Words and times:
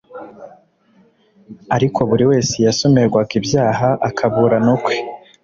ariko 1.75 1.99
buri 2.09 2.23
wese 2.31 2.55
yasomerwaga 2.65 3.31
ibyaha 3.39 3.89
akaburana 4.09 4.69
ukwe 4.75 4.95